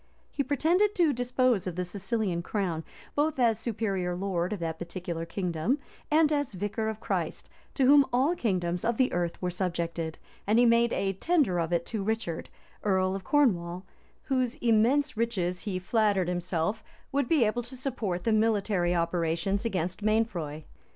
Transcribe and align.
He 0.31 0.41
pretended 0.43 0.95
to 0.95 1.13
dispose 1.13 1.67
of 1.67 1.75
the 1.75 1.85
Sicilian 1.85 2.41
crown, 2.41 2.83
both 3.13 3.37
as 3.37 3.59
superior 3.59 4.15
lord 4.15 4.51
of 4.51 4.59
that 4.59 4.79
particular 4.79 5.27
kingdom, 5.27 5.77
and 6.09 6.33
as 6.33 6.53
vicar 6.53 6.89
of 6.89 6.99
Christ, 6.99 7.51
to 7.75 7.85
whom 7.85 8.07
all 8.11 8.35
kingdoms 8.35 8.83
of 8.83 8.97
the 8.97 9.13
earth 9.13 9.39
were 9.43 9.51
subjected; 9.51 10.17
and 10.47 10.57
he 10.57 10.65
made 10.65 10.91
a 10.91 11.13
tender 11.13 11.59
of 11.59 11.71
it 11.71 11.85
to 11.85 12.01
Richard, 12.01 12.49
earl 12.83 13.13
of 13.15 13.23
Cornwall, 13.23 13.85
whose 14.23 14.55
immense 14.55 15.15
riches, 15.17 15.59
he 15.59 15.77
flattered 15.77 16.27
himself, 16.27 16.83
would 17.11 17.27
be 17.27 17.45
able 17.45 17.61
to 17.61 17.77
support 17.77 18.23
the 18.23 18.33
military 18.33 18.95
operations 18.95 19.65
against 19.65 20.01
Mainfroy. 20.01 20.63